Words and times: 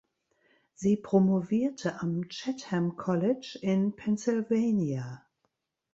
Sie 0.73 0.97
promovierte 0.97 2.01
am 2.01 2.27
"Chatham 2.27 2.95
College" 2.97 3.59
in 3.61 3.95
Pennsylvania. 3.95 5.23